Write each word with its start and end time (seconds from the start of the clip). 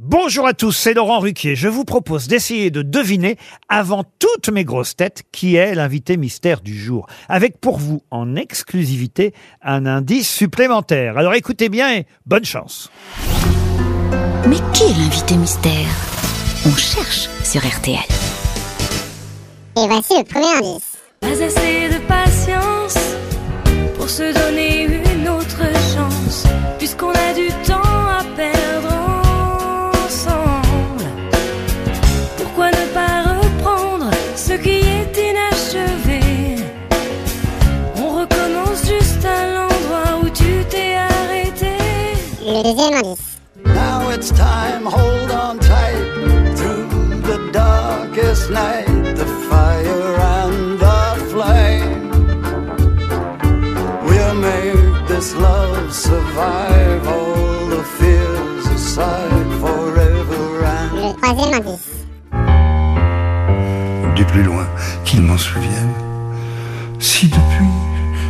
Bonjour 0.00 0.46
à 0.46 0.54
tous, 0.54 0.70
c'est 0.70 0.94
Laurent 0.94 1.18
Ruquier. 1.18 1.56
Je 1.56 1.66
vous 1.66 1.84
propose 1.84 2.28
d'essayer 2.28 2.70
de 2.70 2.82
deviner, 2.82 3.36
avant 3.68 4.04
toutes 4.20 4.48
mes 4.48 4.62
grosses 4.62 4.94
têtes, 4.94 5.24
qui 5.32 5.56
est 5.56 5.74
l'invité 5.74 6.16
mystère 6.16 6.60
du 6.60 6.78
jour. 6.78 7.08
Avec 7.28 7.60
pour 7.60 7.78
vous, 7.78 8.04
en 8.12 8.36
exclusivité, 8.36 9.34
un 9.60 9.86
indice 9.86 10.32
supplémentaire. 10.32 11.18
Alors 11.18 11.34
écoutez 11.34 11.68
bien 11.68 11.92
et 11.96 12.06
bonne 12.26 12.44
chance. 12.44 12.92
Mais 14.46 14.58
qui 14.72 14.84
est 14.84 14.96
l'invité 14.98 15.36
mystère? 15.36 15.88
On 16.64 16.76
cherche 16.76 17.28
sur 17.42 17.60
RTL. 17.66 17.98
Et 17.98 19.88
voici 19.88 20.16
le 20.16 20.22
premier 20.22 20.58
indice. 20.58 20.96
Pas 21.18 21.42
assez 21.42 21.88
de 21.88 21.98
patience 22.06 22.98
pour 23.96 24.08
se 24.08 24.32
donner 24.32 24.84
une 24.84 25.28
autre 25.28 25.64
chance, 25.92 26.44
puisqu'on 26.78 27.10
a 27.10 27.34
du 27.34 27.48
temps 27.66 27.97
Le 42.50 42.62
deuxième 42.62 42.94
indice. 42.94 43.40
Now 43.62 44.08
it's 44.10 44.30
time, 44.30 44.86
hold 44.86 45.30
on 45.30 45.58
tight 45.58 46.56
through 46.56 46.88
the 47.20 47.38
darkest 47.52 48.48
night, 48.50 48.86
the 49.16 49.26
fire 49.50 50.16
and 50.40 50.78
the 50.78 51.00
flame. 51.30 52.08
We'll 54.06 54.34
make 54.34 55.06
this 55.08 55.34
love 55.36 55.92
survive 55.92 57.06
all 57.06 57.66
the 57.68 57.84
fears 57.98 58.66
aside 58.74 59.50
forever 59.60 60.64
and 60.64 60.96
Le 60.96 61.12
troisième 61.20 61.52
indice. 61.54 62.06
du 64.16 64.24
plus 64.24 64.42
loin 64.42 64.66
qu'ils 65.04 65.20
m'en 65.20 65.36
souviennent. 65.36 65.94
Si 66.98 67.26
depuis 67.26 67.72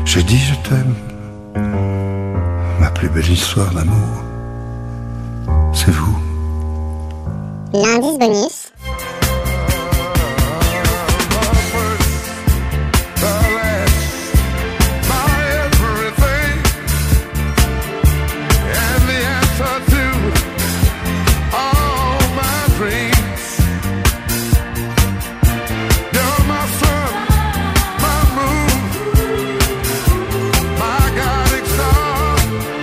j'ai 0.05 0.25
dit 0.25 0.39
je 0.39 0.55
t'aime, 0.69 0.95
plus 2.99 3.09
belle 3.11 3.31
histoire 3.31 3.73
d'amour, 3.73 4.25
c'est 5.73 5.93
vous. 5.93 6.19
L'indice 7.73 8.19
bonus. 8.19 8.73